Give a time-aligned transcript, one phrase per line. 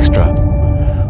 [0.00, 0.34] Extra，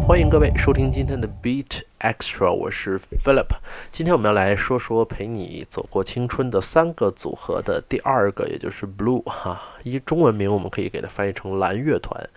[0.00, 3.48] 欢迎各位收听今天的 Beat Extra，我是 Philip。
[3.90, 12.30] 今天我们要来说说陪你走过青春的三个组合的第二个，也就是 Blue 哈，一中文名我们可以给它翻译成蓝乐团。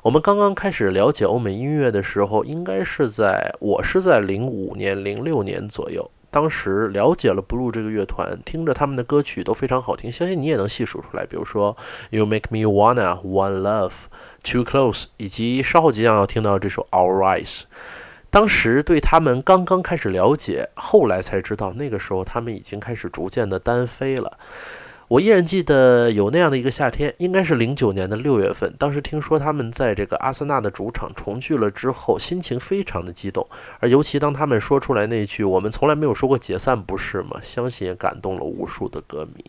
[0.00, 6.10] 我们刚刚开始了解欧美音乐的时候，应该是在我是在零五年、零六年左右。
[6.32, 11.26] 当时了解了 Blue 这个乐团，听着他们的歌曲都非常好听，相信你也能细数出来。
[11.26, 11.76] 比如说
[12.08, 13.92] You Make Me Wanna、One Love、
[14.42, 17.60] Too Close，以及稍后即将要听到这首 Our Rise。
[18.30, 24.38] 当时对他们刚刚开始了解，后来才知道，那个时候他们已经开始逐渐的单飞了。
[25.12, 28.74] 我依然记得有那样的一个夏天，应该是零九年的六月份。
[28.78, 33.46] 当时听说他们在这个阿森纳的主场重聚了之后，心情非常的激动。
[33.78, 39.44] 而尤其当他们说出来那句“我们从来没有说过解散，不是吗？”相信也感动了无数的歌迷。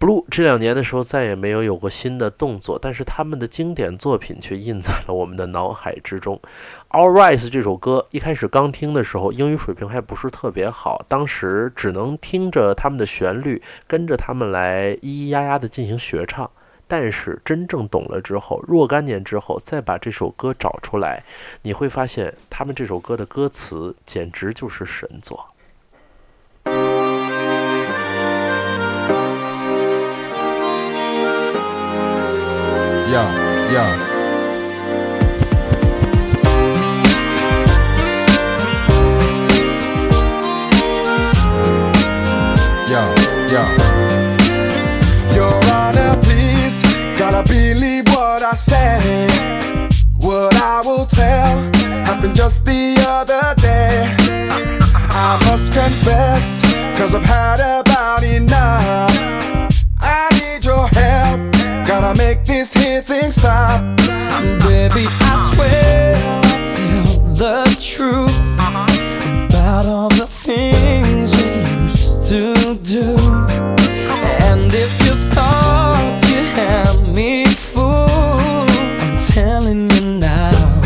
[0.00, 6.40] Blue 这两年的时候再也没有有过新的动作，但是他们的经典作品却印在了我们的脑海之中。
[6.90, 16.48] All Rise 这首歌一开始刚听的时候，英语水平还不是特别好，当时只能听着他们的旋律，跟着他们来咿咿呀呀的进行学唱。
[16.86, 21.24] 但是真正懂了之后，若干年之后再把这首歌找出来，
[21.62, 25.48] 你会发现他们这首歌的歌词简直就是神作。
[33.10, 33.96] Yeah, yeah.
[42.86, 43.08] Yeah,
[43.50, 43.68] yeah.
[45.34, 46.82] Your Honor, please,
[47.18, 49.26] gotta believe what I say.
[50.18, 51.56] What I will tell
[52.04, 54.04] happened just the other day.
[55.10, 56.60] I must confess,
[56.98, 57.67] cause I've had about
[64.88, 68.54] Baby, I swear I'll tell the truth
[69.44, 71.48] about all the things you
[71.82, 73.16] used to do.
[74.48, 78.70] And if you thought you had me fooled,
[79.02, 80.80] I'm telling you now,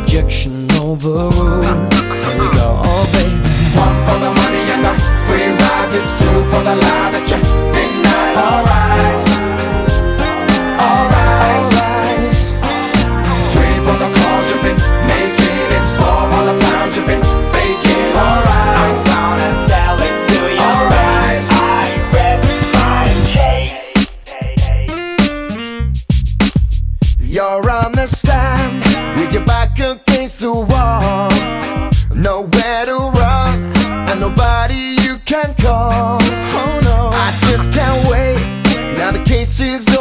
[0.00, 1.62] objection overruled.
[1.62, 3.38] Here we go, oh baby.
[3.78, 4.94] One for the money and the
[5.28, 5.94] free rise.
[5.94, 7.21] It's two for the lie
[27.52, 28.82] You're on the stand
[29.18, 31.28] with your back against the wall.
[32.14, 33.70] Nowhere to run
[34.08, 36.16] and nobody you can call.
[36.22, 38.40] Oh no, I just can't wait.
[38.96, 39.91] Now the case is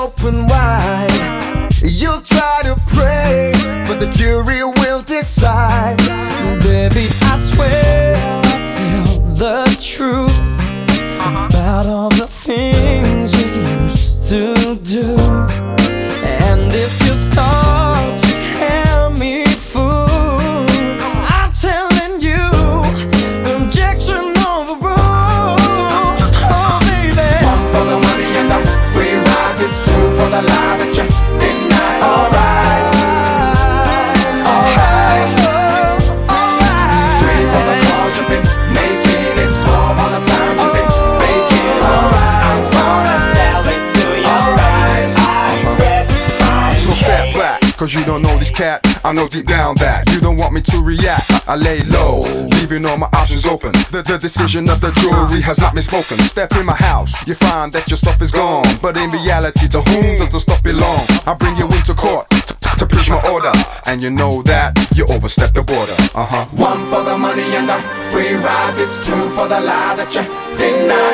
[47.91, 48.81] cause you don't know this cat.
[49.03, 51.29] I know deep down that you don't want me to react.
[51.47, 52.19] I lay low,
[52.59, 53.71] leaving all my options open.
[53.91, 56.19] The, the decision of the jury has not been spoken.
[56.19, 58.65] Step in my house, you find that your stuff is gone.
[58.81, 61.05] But in reality, to whom does the stuff belong?
[61.25, 63.51] I bring you into court to, preach my order.
[63.85, 65.97] And you know that you overstepped the border.
[66.15, 66.45] Uh huh.
[66.51, 67.77] One for the money and the
[68.11, 68.79] free rise.
[68.79, 70.23] It's two for the lie that you
[70.57, 71.10] deny.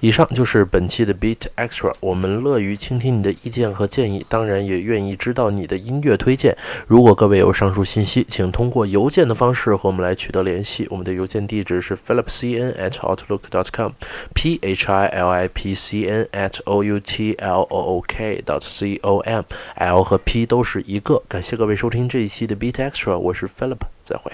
[0.00, 6.56] 以上就是本期的 Beat Extra，我们乐于倾听你的意见和建议，当然也愿意知道你的音乐推荐。
[6.86, 10.86] 如果各位有上述信息，请通过邮件的方式和我们来取得联系。
[10.90, 17.00] 我们的邮件地址是 philipcn at outlook dot com，p h i l i p c n at o u
[17.00, 21.22] t l o o k dot c o m，L 和 P 都是一个。
[21.26, 24.30] 感谢各位收听这一期的 Beat Extra，我是 Philip，再会。